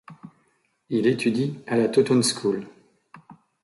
[0.89, 2.65] Il étudie à la Taunton School.